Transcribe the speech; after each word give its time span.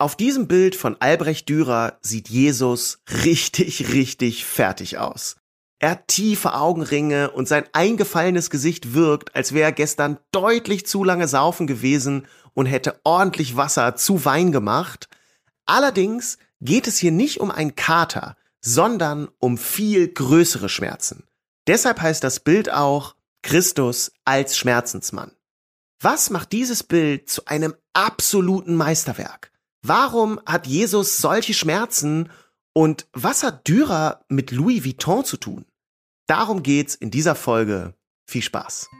Auf 0.00 0.16
diesem 0.16 0.48
Bild 0.48 0.76
von 0.76 0.96
Albrecht 0.98 1.50
Dürer 1.50 1.98
sieht 2.00 2.30
Jesus 2.30 3.02
richtig, 3.22 3.92
richtig 3.92 4.46
fertig 4.46 4.96
aus. 4.96 5.36
Er 5.78 5.90
hat 5.90 6.08
tiefe 6.08 6.54
Augenringe 6.54 7.30
und 7.30 7.46
sein 7.46 7.64
eingefallenes 7.74 8.48
Gesicht 8.48 8.94
wirkt, 8.94 9.36
als 9.36 9.52
wäre 9.52 9.64
er 9.64 9.72
gestern 9.72 10.18
deutlich 10.32 10.86
zu 10.86 11.04
lange 11.04 11.28
saufen 11.28 11.66
gewesen 11.66 12.26
und 12.54 12.64
hätte 12.64 12.98
ordentlich 13.04 13.58
Wasser 13.58 13.94
zu 13.94 14.24
Wein 14.24 14.52
gemacht. 14.52 15.10
Allerdings 15.66 16.38
geht 16.62 16.86
es 16.86 16.96
hier 16.96 17.12
nicht 17.12 17.38
um 17.38 17.50
einen 17.50 17.76
Kater, 17.76 18.38
sondern 18.62 19.28
um 19.38 19.58
viel 19.58 20.08
größere 20.08 20.70
Schmerzen. 20.70 21.24
Deshalb 21.66 22.00
heißt 22.00 22.24
das 22.24 22.40
Bild 22.40 22.72
auch 22.72 23.16
Christus 23.42 24.12
als 24.24 24.56
Schmerzensmann. 24.56 25.32
Was 26.00 26.30
macht 26.30 26.52
dieses 26.52 26.84
Bild 26.84 27.28
zu 27.28 27.44
einem 27.44 27.74
absoluten 27.92 28.76
Meisterwerk? 28.76 29.50
Warum 29.82 30.38
hat 30.44 30.66
Jesus 30.66 31.16
solche 31.16 31.54
Schmerzen 31.54 32.28
und 32.74 33.06
was 33.14 33.42
hat 33.42 33.66
Dürer 33.66 34.20
mit 34.28 34.50
Louis 34.50 34.84
Vuitton 34.84 35.24
zu 35.24 35.38
tun? 35.38 35.64
Darum 36.26 36.62
geht's 36.62 36.94
in 36.94 37.10
dieser 37.10 37.34
Folge. 37.34 37.94
Viel 38.26 38.42
Spaß. 38.42 38.90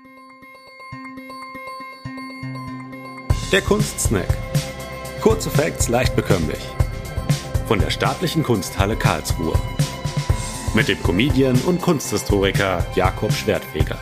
Der 3.52 3.60
Kunstsnack. 3.60 4.26
Kurze 5.20 5.50
Facts 5.50 5.88
leicht 5.88 6.16
bekömmlich. 6.16 6.66
Von 7.68 7.78
der 7.78 7.90
Staatlichen 7.90 8.42
Kunsthalle 8.42 8.96
Karlsruhe. 8.96 9.58
Mit 10.74 10.88
dem 10.88 11.02
Comedian 11.02 11.60
und 11.66 11.82
Kunsthistoriker 11.82 12.86
Jakob 12.94 13.32
Schwertfeger. 13.32 13.98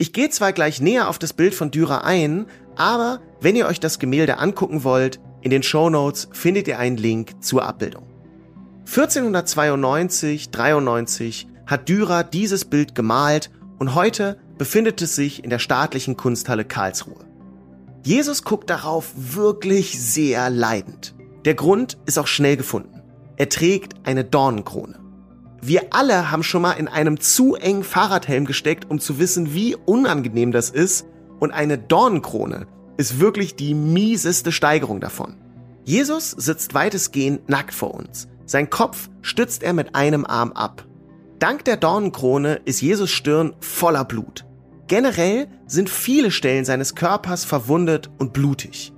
Ich 0.00 0.12
gehe 0.12 0.30
zwar 0.30 0.52
gleich 0.52 0.80
näher 0.80 1.08
auf 1.08 1.18
das 1.18 1.32
Bild 1.32 1.56
von 1.56 1.72
Dürer 1.72 2.04
ein, 2.04 2.46
aber 2.76 3.20
wenn 3.40 3.56
ihr 3.56 3.66
euch 3.66 3.80
das 3.80 3.98
Gemälde 3.98 4.38
angucken 4.38 4.84
wollt, 4.84 5.18
in 5.40 5.50
den 5.50 5.64
Show 5.64 5.90
Notes 5.90 6.28
findet 6.30 6.68
ihr 6.68 6.78
einen 6.78 6.96
Link 6.96 7.42
zur 7.42 7.64
Abbildung. 7.64 8.04
1492, 8.86 10.50
93 10.50 11.48
hat 11.66 11.88
Dürer 11.88 12.22
dieses 12.22 12.64
Bild 12.64 12.94
gemalt 12.94 13.50
und 13.80 13.96
heute 13.96 14.38
befindet 14.56 15.02
es 15.02 15.16
sich 15.16 15.42
in 15.42 15.50
der 15.50 15.58
staatlichen 15.58 16.16
Kunsthalle 16.16 16.64
Karlsruhe. 16.64 17.26
Jesus 18.04 18.44
guckt 18.44 18.70
darauf 18.70 19.12
wirklich 19.16 20.00
sehr 20.00 20.48
leidend. 20.48 21.16
Der 21.44 21.54
Grund 21.54 21.98
ist 22.06 22.20
auch 22.20 22.28
schnell 22.28 22.56
gefunden. 22.56 23.02
Er 23.36 23.48
trägt 23.48 23.94
eine 24.06 24.22
Dornenkrone. 24.22 25.07
Wir 25.60 25.88
alle 25.90 26.30
haben 26.30 26.42
schon 26.42 26.62
mal 26.62 26.72
in 26.72 26.88
einem 26.88 27.20
zu 27.20 27.56
engen 27.56 27.84
Fahrradhelm 27.84 28.44
gesteckt, 28.44 28.90
um 28.90 29.00
zu 29.00 29.18
wissen, 29.18 29.54
wie 29.54 29.74
unangenehm 29.74 30.52
das 30.52 30.70
ist. 30.70 31.06
Und 31.40 31.52
eine 31.52 31.78
Dornenkrone 31.78 32.66
ist 32.96 33.20
wirklich 33.20 33.56
die 33.56 33.74
mieseste 33.74 34.52
Steigerung 34.52 35.00
davon. 35.00 35.36
Jesus 35.84 36.30
sitzt 36.32 36.74
weitestgehend 36.74 37.48
nackt 37.48 37.74
vor 37.74 37.94
uns. 37.94 38.28
Sein 38.44 38.70
Kopf 38.70 39.08
stützt 39.22 39.62
er 39.62 39.72
mit 39.72 39.94
einem 39.94 40.24
Arm 40.24 40.52
ab. 40.52 40.86
Dank 41.38 41.64
der 41.64 41.76
Dornenkrone 41.76 42.60
ist 42.64 42.80
Jesus 42.80 43.10
Stirn 43.10 43.54
voller 43.60 44.04
Blut. 44.04 44.44
Generell 44.88 45.48
sind 45.66 45.90
viele 45.90 46.30
Stellen 46.30 46.64
seines 46.64 46.94
Körpers 46.94 47.44
verwundet 47.44 48.10
und 48.18 48.32
blutig. 48.32 48.92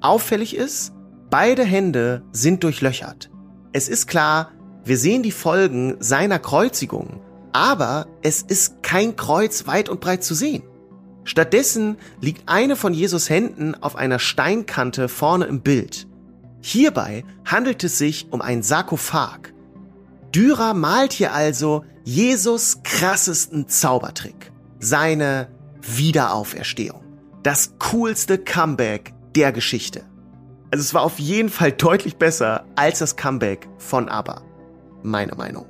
Auffällig 0.00 0.56
ist, 0.56 0.92
beide 1.30 1.64
Hände 1.64 2.22
sind 2.32 2.64
durchlöchert. 2.64 3.30
Es 3.72 3.88
ist 3.88 4.06
klar, 4.06 4.50
wir 4.84 4.98
sehen 4.98 5.22
die 5.22 5.32
Folgen 5.32 5.96
seiner 6.00 6.38
Kreuzigung, 6.38 7.20
aber 7.52 8.06
es 8.22 8.42
ist 8.42 8.82
kein 8.82 9.16
Kreuz 9.16 9.66
weit 9.66 9.88
und 9.88 10.00
breit 10.00 10.22
zu 10.22 10.34
sehen. 10.34 10.62
Stattdessen 11.24 11.96
liegt 12.20 12.48
eine 12.48 12.76
von 12.76 12.92
Jesus 12.92 13.30
Händen 13.30 13.74
auf 13.74 13.96
einer 13.96 14.18
Steinkante 14.18 15.08
vorne 15.08 15.46
im 15.46 15.62
Bild. 15.62 16.06
Hierbei 16.60 17.24
handelt 17.46 17.82
es 17.84 17.96
sich 17.96 18.26
um 18.30 18.42
ein 18.42 18.62
Sarkophag. 18.62 19.52
Dürer 20.34 20.74
malt 20.74 21.12
hier 21.12 21.32
also 21.32 21.84
Jesus 22.04 22.82
krassesten 22.82 23.68
Zaubertrick. 23.68 24.52
Seine 24.80 25.48
Wiederauferstehung. 25.80 27.02
Das 27.42 27.74
coolste 27.78 28.36
Comeback 28.36 29.14
der 29.34 29.52
Geschichte. 29.52 30.04
Also 30.70 30.82
es 30.82 30.92
war 30.92 31.02
auf 31.02 31.18
jeden 31.18 31.48
Fall 31.48 31.72
deutlich 31.72 32.16
besser 32.16 32.66
als 32.76 32.98
das 32.98 33.16
Comeback 33.16 33.68
von 33.78 34.08
ABBA. 34.08 34.42
Meine 35.04 35.34
Meinung. 35.34 35.66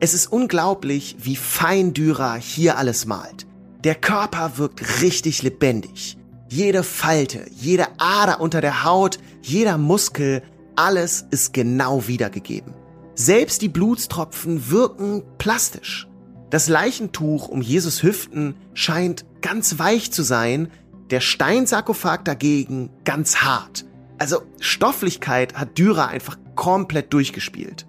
Es 0.00 0.14
ist 0.14 0.32
unglaublich, 0.32 1.16
wie 1.20 1.36
fein 1.36 1.92
Dürer 1.92 2.36
hier 2.36 2.78
alles 2.78 3.04
malt. 3.04 3.46
Der 3.84 3.94
Körper 3.94 4.56
wirkt 4.56 5.02
richtig 5.02 5.42
lebendig. 5.42 6.16
Jede 6.48 6.82
Falte, 6.82 7.44
jede 7.50 7.86
Ader 7.98 8.40
unter 8.40 8.62
der 8.62 8.82
Haut, 8.82 9.18
jeder 9.42 9.76
Muskel, 9.76 10.42
alles 10.74 11.26
ist 11.30 11.52
genau 11.52 12.08
wiedergegeben. 12.08 12.72
Selbst 13.14 13.60
die 13.60 13.68
Blutstropfen 13.68 14.70
wirken 14.70 15.22
plastisch. 15.36 16.08
Das 16.48 16.66
Leichentuch 16.66 17.48
um 17.48 17.60
Jesus 17.60 18.02
Hüften 18.02 18.54
scheint 18.72 19.26
ganz 19.42 19.78
weich 19.78 20.12
zu 20.12 20.22
sein, 20.22 20.70
der 21.10 21.20
Steinsarkophag 21.20 22.24
dagegen 22.24 22.88
ganz 23.04 23.36
hart. 23.36 23.84
Also 24.16 24.42
Stofflichkeit 24.60 25.56
hat 25.56 25.76
Dürer 25.76 26.08
einfach 26.08 26.38
komplett 26.54 27.12
durchgespielt. 27.12 27.86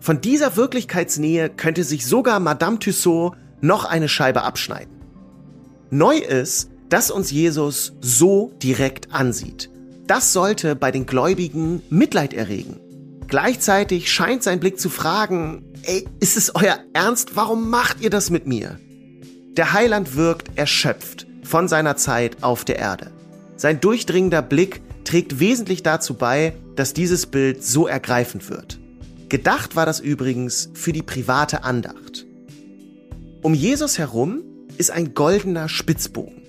Von 0.00 0.22
dieser 0.22 0.56
Wirklichkeitsnähe 0.56 1.50
könnte 1.50 1.84
sich 1.84 2.06
sogar 2.06 2.40
Madame 2.40 2.78
Tussaud 2.78 3.36
noch 3.60 3.84
eine 3.84 4.08
Scheibe 4.08 4.42
abschneiden. 4.42 5.00
Neu 5.90 6.16
ist, 6.16 6.70
dass 6.88 7.10
uns 7.10 7.30
Jesus 7.30 7.92
so 8.00 8.52
direkt 8.62 9.12
ansieht. 9.12 9.70
Das 10.06 10.32
sollte 10.32 10.74
bei 10.74 10.90
den 10.90 11.06
Gläubigen 11.06 11.82
Mitleid 11.90 12.32
erregen. 12.32 12.80
Gleichzeitig 13.28 14.10
scheint 14.10 14.42
sein 14.42 14.58
Blick 14.58 14.80
zu 14.80 14.88
fragen, 14.88 15.64
ey, 15.82 16.08
ist 16.18 16.36
es 16.36 16.54
euer 16.54 16.78
Ernst? 16.94 17.36
Warum 17.36 17.70
macht 17.70 18.00
ihr 18.00 18.10
das 18.10 18.30
mit 18.30 18.46
mir? 18.46 18.80
Der 19.56 19.72
Heiland 19.72 20.16
wirkt 20.16 20.58
erschöpft 20.58 21.26
von 21.44 21.68
seiner 21.68 21.96
Zeit 21.96 22.42
auf 22.42 22.64
der 22.64 22.78
Erde. 22.78 23.12
Sein 23.56 23.80
durchdringender 23.80 24.42
Blick 24.42 24.80
trägt 25.04 25.38
wesentlich 25.38 25.82
dazu 25.82 26.14
bei, 26.14 26.54
dass 26.74 26.94
dieses 26.94 27.26
Bild 27.26 27.62
so 27.62 27.86
ergreifend 27.86 28.48
wird. 28.50 28.79
Gedacht 29.30 29.76
war 29.76 29.86
das 29.86 30.00
übrigens 30.00 30.70
für 30.74 30.92
die 30.92 31.02
private 31.02 31.62
Andacht. 31.62 32.26
Um 33.42 33.54
Jesus 33.54 33.96
herum 33.96 34.42
ist 34.76 34.90
ein 34.90 35.14
goldener 35.14 35.68
Spitzbogen. 35.68 36.42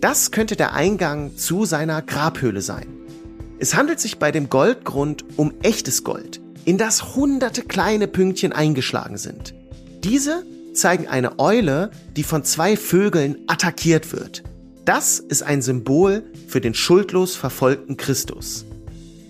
Das 0.00 0.30
könnte 0.30 0.56
der 0.56 0.72
Eingang 0.72 1.36
zu 1.36 1.66
seiner 1.66 2.00
Grabhöhle 2.00 2.62
sein. 2.62 2.86
Es 3.58 3.74
handelt 3.74 4.00
sich 4.00 4.18
bei 4.18 4.32
dem 4.32 4.48
Goldgrund 4.48 5.26
um 5.36 5.52
echtes 5.62 6.04
Gold, 6.04 6.40
in 6.64 6.78
das 6.78 7.14
hunderte 7.14 7.60
kleine 7.62 8.08
Pünktchen 8.08 8.54
eingeschlagen 8.54 9.18
sind. 9.18 9.54
Diese 10.02 10.42
zeigen 10.72 11.08
eine 11.08 11.38
Eule, 11.38 11.90
die 12.16 12.24
von 12.24 12.44
zwei 12.44 12.78
Vögeln 12.78 13.36
attackiert 13.46 14.10
wird. 14.10 14.42
Das 14.86 15.18
ist 15.18 15.42
ein 15.42 15.60
Symbol 15.60 16.24
für 16.48 16.62
den 16.62 16.72
schuldlos 16.72 17.36
verfolgten 17.36 17.98
Christus. 17.98 18.64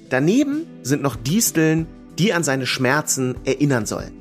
Daneben 0.09 0.67
sind 0.85 1.03
noch 1.03 1.17
Disteln, 1.17 1.89
die 2.19 2.33
an 2.33 2.45
seine 2.45 2.67
Schmerzen 2.67 3.37
erinnern 3.45 3.87
sollen. 3.87 4.13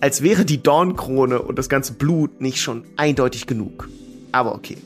Als 0.00 0.22
wäre 0.22 0.44
die 0.44 0.62
Dornkrone 0.62 1.42
und 1.42 1.58
das 1.58 1.68
ganze 1.68 1.92
Blut 1.92 2.40
nicht 2.40 2.60
schon 2.60 2.84
eindeutig 2.96 3.46
genug. 3.46 3.88
Aber 4.32 4.54
okay. 4.54 4.78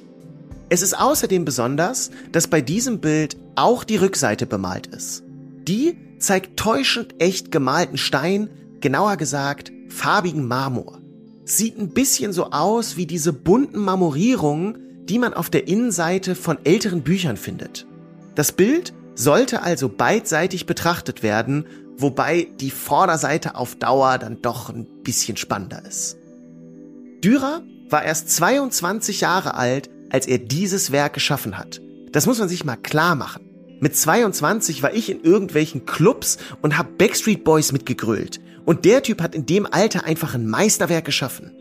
Es 0.71 0.83
ist 0.83 0.99
außerdem 0.99 1.45
besonders, 1.45 2.11
dass 2.33 2.49
bei 2.49 2.61
diesem 2.61 3.01
Bild 3.01 3.37
auch 3.55 3.85
die 3.85 3.97
Rückseite 3.97 4.47
bemalt 4.47 4.89
ist. 4.89 5.23
Die 5.69 5.97
zeigt 6.19 6.57
täuschend 6.59 7.21
echt 7.21 7.53
gemalten 7.53 7.97
Stein, 7.97 8.51
genauer 8.81 9.17
gesagt 9.17 9.73
farbigen 9.89 10.49
Marmor. 10.49 11.01
Sieht 11.45 11.79
ein 11.79 11.91
bisschen 11.91 12.33
so 12.33 12.51
aus 12.51 12.97
wie 12.97 13.07
diese 13.07 13.33
bunten 13.33 13.79
Marmorierungen, 13.79 15.05
die 15.05 15.19
man 15.19 15.35
auf 15.35 15.51
der 15.51 15.69
Innenseite 15.69 16.35
von 16.35 16.59
älteren 16.65 17.03
Büchern 17.03 17.37
findet. 17.37 17.87
Das 18.34 18.53
Bild 18.53 18.95
sollte 19.15 19.63
also 19.63 19.89
beidseitig 19.89 20.67
betrachtet 20.67 21.22
werden, 21.22 21.67
wobei 21.97 22.49
die 22.61 22.71
Vorderseite 22.71 23.55
auf 23.55 23.77
Dauer 23.77 24.19
dann 24.19 24.43
doch 24.43 24.71
ein 24.71 24.87
bisschen 25.03 25.37
spannender 25.37 25.85
ist. 25.87 26.17
Dürer 27.23 27.63
war 27.89 28.05
erst 28.05 28.31
22 28.31 29.21
Jahre 29.21 29.55
alt, 29.55 29.91
als 30.11 30.27
er 30.27 30.39
dieses 30.39 30.93
Werk 30.93 31.15
geschaffen 31.15 31.59
hat. 31.59 31.81
Das 32.13 32.27
muss 32.27 32.39
man 32.39 32.49
sich 32.49 32.65
mal 32.65 32.77
klar 32.77 33.15
machen. 33.15 33.49
Mit 33.81 33.97
22 33.97 34.83
war 34.83 34.95
ich 34.95 35.11
in 35.11 35.23
irgendwelchen 35.23 35.85
Clubs 35.85 36.39
und 36.63 36.79
hab 36.79 36.97
Backstreet 36.97 37.45
Boys 37.45 37.73
mitgegrölt. 37.73 38.41
Und 38.65 38.85
der 38.85 39.03
Typ 39.03 39.21
hat 39.21 39.35
in 39.35 39.47
dem 39.47 39.67
Alter 39.67 40.05
einfach 40.05 40.35
ein 40.35 40.49
Meisterwerk 40.49 41.05
geschaffen. 41.05 41.53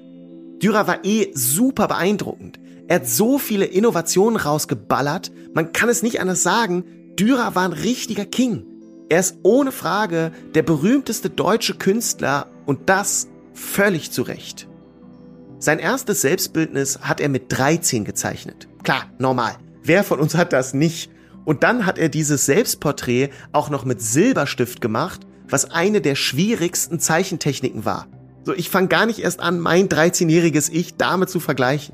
Dürer 0.62 0.88
war 0.88 1.04
eh 1.04 1.32
super 1.34 1.88
beeindruckend. 1.88 2.60
Er 2.88 2.98
hat 2.98 3.08
so 3.08 3.38
viele 3.38 3.66
Innovationen 3.66 4.38
rausgeballert, 4.38 5.32
man 5.54 5.74
kann 5.74 5.90
es 5.90 6.04
nicht 6.04 6.22
anders 6.22 6.44
sagen, 6.44 6.86
Dürer 7.20 7.56
war 7.56 7.64
ein 7.64 7.74
richtiger 7.74 8.26
King. 8.26 8.66
Er 9.13 9.19
ist 9.19 9.38
ohne 9.44 9.71
Frage 9.71 10.31
der 10.56 10.63
berühmteste 10.63 11.30
deutsche 11.30 11.75
Künstler 11.75 12.48
und 12.65 12.89
das 12.89 13.27
völlig 13.54 14.10
zu 14.10 14.24
Recht. 14.24 14.68
Sein 15.60 15.77
erstes 15.77 16.21
Selbstbildnis 16.21 17.00
hat 17.01 17.21
er 17.21 17.30
mit 17.30 17.56
13 17.56 18.06
gezeichnet. 18.06 18.68
Klar, 18.81 19.04
normal. 19.19 19.54
Wer 19.83 20.04
von 20.04 20.19
uns 20.19 20.33
hat 20.33 20.51
das 20.51 20.74
nicht? 20.74 21.12
Und 21.45 21.62
dann 21.62 21.86
hat 21.86 22.00
er 22.00 22.10
dieses 22.10 22.48
Selbstporträt 22.48 23.30
auch 23.51 23.69
noch 23.69 23.86
mit 23.86 24.01
Silberstift 24.01 24.81
gemacht, 24.81 25.27
was 25.48 25.69
eine 25.69 26.01
der 26.01 26.15
schwierigsten 26.15 27.00
Zeichentechniken 27.00 27.86
war. 27.86 28.07
So, 28.45 28.56
ich 28.56 28.71
fange 28.71 28.88
gar 28.88 29.06
nicht 29.06 29.19
erst 29.19 29.42
an, 29.42 29.60
mein 29.60 29.89
13-jähriges 29.89 30.71
Ich 30.71 30.98
damit 30.98 31.30
zu 31.30 31.39
vergleichen. 31.39 31.94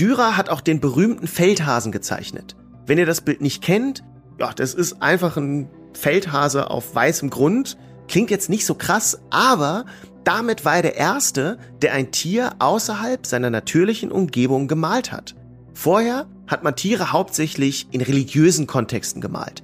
Dürer 0.00 0.38
hat 0.38 0.48
auch 0.48 0.62
den 0.62 0.80
berühmten 0.80 1.26
Feldhasen 1.26 1.92
gezeichnet. 1.92 2.56
Wenn 2.86 2.96
ihr 2.96 3.04
das 3.04 3.20
Bild 3.20 3.42
nicht 3.42 3.62
kennt, 3.62 4.02
ja, 4.38 4.54
das 4.54 4.72
ist 4.72 5.02
einfach 5.02 5.36
ein 5.36 5.68
Feldhase 5.96 6.70
auf 6.70 6.94
weißem 6.94 7.30
Grund. 7.30 7.76
Klingt 8.08 8.30
jetzt 8.30 8.48
nicht 8.48 8.66
so 8.66 8.74
krass, 8.74 9.18
aber 9.30 9.84
damit 10.24 10.64
war 10.64 10.76
er 10.76 10.82
der 10.82 10.96
Erste, 10.96 11.58
der 11.82 11.92
ein 11.92 12.10
Tier 12.10 12.50
außerhalb 12.58 13.26
seiner 13.26 13.50
natürlichen 13.50 14.10
Umgebung 14.10 14.68
gemalt 14.68 15.12
hat. 15.12 15.34
Vorher 15.74 16.26
hat 16.46 16.64
man 16.64 16.74
Tiere 16.76 17.12
hauptsächlich 17.12 17.88
in 17.90 18.00
religiösen 18.00 18.66
Kontexten 18.66 19.20
gemalt. 19.20 19.62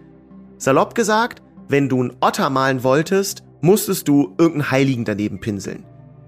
Salopp 0.59 0.95
gesagt, 0.95 1.43
wenn 1.69 1.89
du 1.89 2.01
einen 2.01 2.17
Otter 2.21 2.51
malen 2.51 2.83
wolltest, 2.83 3.45
musstest 3.61 4.09
du 4.09 4.35
irgendeinen 4.39 4.71
Heiligen 4.71 5.05
daneben 5.05 5.41
pinseln. 5.41 5.85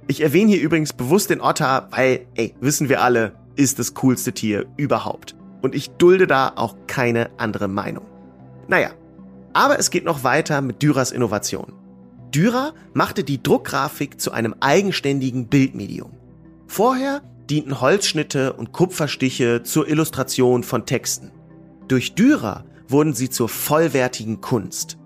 Ich 0.06 0.20
erwähne 0.20 0.52
hier 0.52 0.62
übrigens 0.62 0.92
bewusst 0.92 1.30
den 1.30 1.40
Otter, 1.40 1.88
weil, 1.90 2.26
ey, 2.34 2.54
wissen 2.60 2.88
wir 2.88 3.02
alle, 3.02 3.32
ist 3.56 3.78
das 3.78 3.94
coolste 3.94 4.32
Tier 4.32 4.66
überhaupt. 4.76 5.34
Und 5.62 5.74
ich 5.74 5.90
dulde 5.90 6.26
da 6.26 6.52
auch 6.56 6.76
keine 6.86 7.30
andere 7.38 7.68
Meinung. 7.68 8.04
Naja, 8.68 8.90
aber 9.54 9.78
es 9.78 9.90
geht 9.90 10.04
noch 10.04 10.24
weiter 10.24 10.60
mit 10.60 10.82
Dürers 10.82 11.10
Innovation. 11.12 11.72
Dürer 12.34 12.74
machte 12.92 13.24
die 13.24 13.42
Druckgrafik 13.42 14.20
zu 14.20 14.32
einem 14.32 14.54
eigenständigen 14.60 15.46
Bildmedium. 15.46 16.12
Vorher 16.66 17.22
dienten 17.48 17.80
Holzschnitte 17.80 18.52
und 18.52 18.72
Kupferstiche 18.72 19.62
zur 19.62 19.88
Illustration 19.88 20.64
von 20.64 20.84
Texten. 20.84 21.30
Durch 21.88 22.14
Dürer 22.14 22.64
wurden 22.88 23.14
sie 23.14 23.30
zur 23.30 23.48
vollwertigen 23.48 24.40
Kunst. 24.40 24.98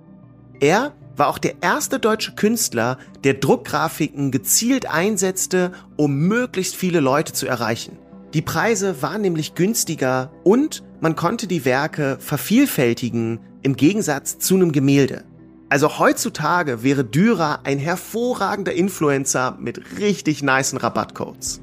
Er 0.61 0.95
war 1.17 1.29
auch 1.29 1.39
der 1.39 1.63
erste 1.63 1.99
deutsche 1.99 2.35
Künstler, 2.35 2.97
der 3.25 3.35
Druckgrafiken 3.35 4.31
gezielt 4.31 4.89
einsetzte, 4.89 5.73
um 5.97 6.15
möglichst 6.17 6.77
viele 6.77 7.01
Leute 7.01 7.33
zu 7.33 7.47
erreichen. 7.47 7.99
Die 8.35 8.43
Preise 8.43 9.01
waren 9.01 9.23
nämlich 9.23 9.55
günstiger 9.55 10.31
und 10.45 10.83
man 11.01 11.17
konnte 11.17 11.47
die 11.47 11.65
Werke 11.65 12.19
vervielfältigen 12.21 13.41
im 13.63 13.77
Gegensatz 13.77 14.39
zu 14.39 14.55
einem 14.55 14.73
Gemälde. 14.73 15.25
Also 15.71 15.99
heutzutage 15.99 16.83
wäre 16.83 17.05
Dürer 17.05 17.61
ein 17.65 17.79
hervorragender 17.79 18.73
Influencer 18.73 19.57
mit 19.61 19.99
richtig 19.99 20.43
nicen 20.43 20.79
Rabattcodes. 20.79 21.61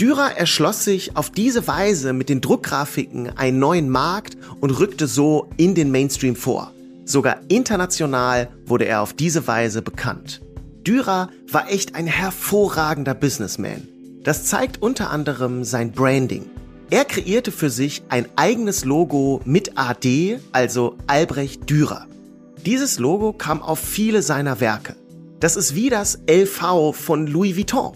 Dürer 0.00 0.36
erschloss 0.36 0.84
sich 0.84 1.16
auf 1.16 1.30
diese 1.30 1.66
Weise 1.68 2.12
mit 2.12 2.28
den 2.28 2.40
Druckgrafiken 2.40 3.36
einen 3.36 3.58
neuen 3.58 3.90
Markt 3.90 4.36
und 4.60 4.70
rückte 4.70 5.06
so 5.06 5.50
in 5.56 5.74
den 5.74 5.90
Mainstream 5.90 6.36
vor. 6.36 6.72
Sogar 7.04 7.40
international 7.48 8.48
wurde 8.64 8.86
er 8.86 9.02
auf 9.02 9.12
diese 9.12 9.46
Weise 9.46 9.82
bekannt. 9.82 10.40
Dürer 10.86 11.28
war 11.50 11.70
echt 11.70 11.96
ein 11.96 12.06
hervorragender 12.06 13.14
Businessman. 13.14 13.89
Das 14.22 14.44
zeigt 14.44 14.82
unter 14.82 15.10
anderem 15.10 15.64
sein 15.64 15.92
Branding. 15.92 16.44
Er 16.90 17.06
kreierte 17.06 17.52
für 17.52 17.70
sich 17.70 18.02
ein 18.10 18.26
eigenes 18.36 18.84
Logo 18.84 19.40
mit 19.46 19.78
AD, 19.78 20.38
also 20.52 20.96
Albrecht 21.06 21.70
Dürer. 21.70 22.06
Dieses 22.66 22.98
Logo 22.98 23.32
kam 23.32 23.62
auf 23.62 23.78
viele 23.78 24.20
seiner 24.20 24.60
Werke. 24.60 24.94
Das 25.38 25.56
ist 25.56 25.74
wie 25.74 25.88
das 25.88 26.18
LV 26.28 26.94
von 26.94 27.26
Louis 27.26 27.56
Vuitton. 27.56 27.92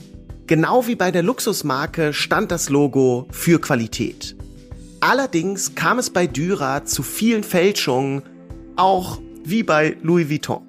Genau 0.46 0.86
wie 0.86 0.94
bei 0.94 1.10
der 1.10 1.22
Luxusmarke 1.22 2.14
stand 2.14 2.50
das 2.50 2.70
Logo 2.70 3.26
für 3.30 3.60
Qualität. 3.60 4.34
Allerdings 5.00 5.74
kam 5.74 5.98
es 5.98 6.08
bei 6.08 6.26
Dürer 6.26 6.86
zu 6.86 7.02
vielen 7.02 7.44
Fälschungen, 7.44 8.22
auch 8.76 9.20
wie 9.44 9.62
bei 9.62 9.98
Louis 10.02 10.30
Vuitton. 10.30 10.62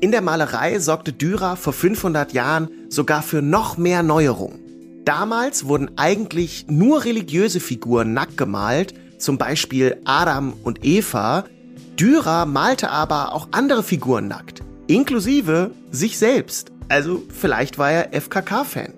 In 0.00 0.10
der 0.10 0.20
Malerei 0.20 0.78
sorgte 0.78 1.12
Dürer 1.12 1.56
vor 1.56 1.72
500 1.72 2.34
Jahren 2.34 2.68
sogar 2.90 3.22
für 3.22 3.40
noch 3.40 3.78
mehr 3.78 4.02
Neuerungen. 4.02 4.60
Damals 5.06 5.66
wurden 5.66 5.92
eigentlich 5.96 6.66
nur 6.68 7.04
religiöse 7.04 7.60
Figuren 7.60 8.12
nackt 8.12 8.36
gemalt, 8.36 8.92
zum 9.18 9.38
Beispiel 9.38 9.96
Adam 10.04 10.52
und 10.64 10.84
Eva. 10.84 11.44
Dürer 11.98 12.44
malte 12.44 12.90
aber 12.90 13.32
auch 13.32 13.48
andere 13.52 13.82
Figuren 13.82 14.28
nackt, 14.28 14.62
inklusive 14.86 15.70
sich 15.90 16.18
selbst. 16.18 16.72
Also 16.88 17.22
vielleicht 17.28 17.78
war 17.78 17.90
er 17.90 18.20
FKK-Fan. 18.20 18.92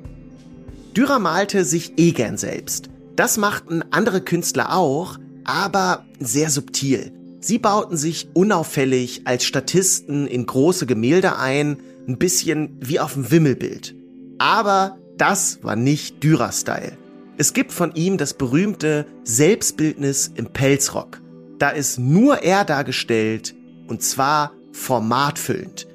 Dürer 0.97 1.21
malte 1.21 1.65
sich 1.65 1.93
eh 1.97 2.11
gern 2.11 2.37
selbst. 2.37 2.91
Das 3.15 3.37
machten 3.37 3.85
andere 3.93 4.21
Künstler 4.21 4.75
auch, 4.75 5.17
aber 5.45 6.05
sehr 6.19 6.51
subtil. 6.51 7.13
Sie 7.41 7.59
bauten 7.59 7.97
sich 7.97 8.29
unauffällig 8.35 9.23
als 9.25 9.45
Statisten 9.45 10.27
in 10.27 10.47
große 10.47 10.87
Gemälde 10.87 11.37
ein, 11.37 11.79
ein 12.07 12.19
bisschen 12.19 12.77
wie 12.81 12.99
auf 12.99 13.15
dem 13.15 13.31
Wimmelbild. 13.31 13.95
Aber 14.39 14.99
das 15.17 15.63
war 15.63 15.77
nicht 15.77 16.23
Dürer-Style. 16.23 16.97
Es 17.37 17.53
gibt 17.53 17.71
von 17.71 17.95
ihm 17.95 18.19
das 18.19 18.35
berühmte 18.35 19.07
Selbstbildnis 19.23 20.33
im 20.35 20.47
Pelzrock. 20.47 21.21
Da 21.59 21.71
ist 21.71 21.99
nur 21.99 22.43
er 22.43 22.65
dargestellt 22.65 23.55
und 23.87 24.03
zwar 24.03 24.53
formatfüllend. 24.73 25.87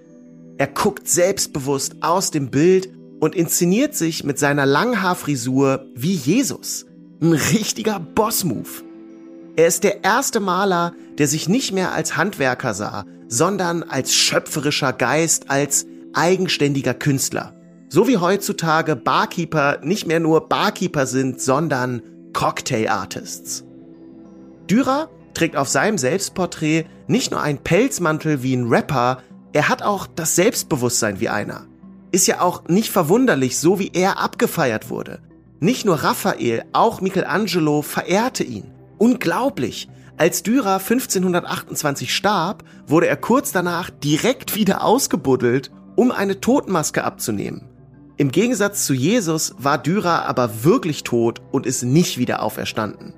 Er 0.57 0.67
guckt 0.67 1.07
selbstbewusst 1.09 1.97
aus 2.01 2.31
dem 2.31 2.49
Bild 2.49 2.89
und 3.19 3.35
inszeniert 3.35 3.95
sich 3.95 4.23
mit 4.23 4.39
seiner 4.39 4.65
Langhaarfrisur 4.65 5.85
wie 5.95 6.13
Jesus. 6.13 6.85
Ein 7.21 7.33
richtiger 7.33 7.99
Boss-Move. 7.99 8.92
Er 9.55 9.67
ist 9.67 9.83
der 9.83 10.03
erste 10.03 10.39
Maler, 10.39 10.93
der 11.19 11.27
sich 11.27 11.47
nicht 11.47 11.73
mehr 11.73 11.91
als 11.91 12.17
Handwerker 12.17 12.73
sah, 12.73 13.05
sondern 13.27 13.83
als 13.83 14.13
schöpferischer 14.13 14.93
Geist, 14.93 15.51
als 15.51 15.85
eigenständiger 16.13 16.95
Künstler. 16.95 17.53
So 17.87 18.07
wie 18.07 18.17
heutzutage 18.17 18.95
Barkeeper 18.95 19.79
nicht 19.83 20.07
mehr 20.07 20.19
nur 20.19 20.49
Barkeeper 20.49 21.05
sind, 21.05 21.39
sondern 21.39 22.01
Cocktail 22.33 22.89
Artists. 22.89 23.63
Dürer 24.67 25.09
trägt 25.35 25.55
auf 25.55 25.67
seinem 25.67 25.99
Selbstporträt 25.99 26.85
nicht 27.05 27.29
nur 27.29 27.41
einen 27.41 27.59
Pelzmantel 27.59 28.41
wie 28.41 28.55
ein 28.55 28.69
Rapper, 28.69 29.21
er 29.51 29.69
hat 29.69 29.83
auch 29.83 30.07
das 30.07 30.35
Selbstbewusstsein 30.35 31.19
wie 31.19 31.29
einer. 31.29 31.67
Ist 32.11 32.25
ja 32.25 32.41
auch 32.41 32.67
nicht 32.67 32.89
verwunderlich, 32.89 33.59
so 33.59 33.77
wie 33.77 33.91
er 33.93 34.19
abgefeiert 34.19 34.89
wurde. 34.89 35.19
Nicht 35.59 35.85
nur 35.85 35.97
Raphael, 35.97 36.65
auch 36.73 37.01
Michelangelo 37.01 37.83
verehrte 37.83 38.43
ihn. 38.43 38.71
Unglaublich. 38.97 39.89
Als 40.17 40.43
Dürer 40.43 40.75
1528 40.75 42.13
starb, 42.13 42.63
wurde 42.85 43.07
er 43.07 43.17
kurz 43.17 43.51
danach 43.51 43.89
direkt 43.89 44.55
wieder 44.55 44.83
ausgebuddelt, 44.83 45.71
um 45.95 46.11
eine 46.11 46.39
Totenmaske 46.39 47.03
abzunehmen. 47.03 47.67
Im 48.17 48.31
Gegensatz 48.31 48.85
zu 48.85 48.93
Jesus 48.93 49.55
war 49.57 49.79
Dürer 49.79 50.25
aber 50.25 50.63
wirklich 50.63 51.03
tot 51.03 51.41
und 51.51 51.65
ist 51.65 51.83
nicht 51.83 52.19
wieder 52.19 52.43
auferstanden. 52.43 53.13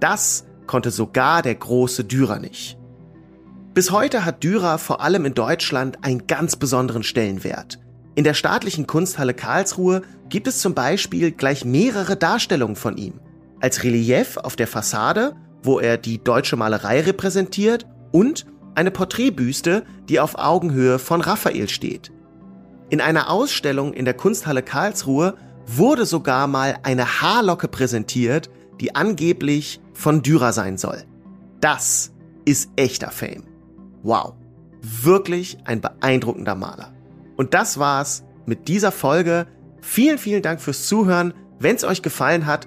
Das 0.00 0.44
konnte 0.66 0.90
sogar 0.90 1.42
der 1.42 1.54
große 1.54 2.04
Dürer 2.04 2.40
nicht. 2.40 2.76
Bis 3.72 3.92
heute 3.92 4.24
hat 4.24 4.42
Dürer 4.42 4.78
vor 4.78 5.00
allem 5.00 5.24
in 5.26 5.34
Deutschland 5.34 6.04
einen 6.04 6.26
ganz 6.26 6.56
besonderen 6.56 7.04
Stellenwert. 7.04 7.78
In 8.16 8.24
der 8.24 8.34
staatlichen 8.34 8.88
Kunsthalle 8.88 9.34
Karlsruhe 9.34 10.02
gibt 10.28 10.48
es 10.48 10.58
zum 10.58 10.74
Beispiel 10.74 11.30
gleich 11.30 11.64
mehrere 11.64 12.16
Darstellungen 12.16 12.76
von 12.76 12.96
ihm 12.96 13.20
als 13.60 13.84
Relief 13.84 14.36
auf 14.36 14.56
der 14.56 14.66
Fassade, 14.66 15.34
wo 15.62 15.78
er 15.78 15.96
die 15.96 16.22
deutsche 16.22 16.56
Malerei 16.56 17.00
repräsentiert, 17.00 17.86
und 18.12 18.46
eine 18.74 18.90
Porträtbüste, 18.90 19.84
die 20.08 20.20
auf 20.20 20.36
Augenhöhe 20.36 20.98
von 20.98 21.20
Raphael 21.20 21.68
steht. 21.68 22.10
In 22.88 23.00
einer 23.00 23.30
Ausstellung 23.30 23.92
in 23.92 24.04
der 24.04 24.14
Kunsthalle 24.14 24.62
Karlsruhe 24.62 25.34
wurde 25.66 26.06
sogar 26.06 26.46
mal 26.46 26.78
eine 26.82 27.20
Haarlocke 27.20 27.68
präsentiert, 27.68 28.50
die 28.80 28.94
angeblich 28.94 29.80
von 29.92 30.22
Dürer 30.22 30.52
sein 30.52 30.78
soll. 30.78 31.04
Das 31.60 32.12
ist 32.44 32.70
echter 32.76 33.10
Fame. 33.10 33.44
Wow. 34.02 34.34
Wirklich 34.80 35.58
ein 35.64 35.80
beeindruckender 35.80 36.54
Maler. 36.54 36.92
Und 37.36 37.54
das 37.54 37.78
war's 37.78 38.24
mit 38.46 38.66
dieser 38.66 38.92
Folge. 38.92 39.46
Vielen, 39.82 40.18
vielen 40.18 40.42
Dank 40.42 40.60
fürs 40.60 40.86
Zuhören. 40.86 41.34
Wenn 41.58 41.76
es 41.76 41.84
euch 41.84 42.02
gefallen 42.02 42.46
hat, 42.46 42.66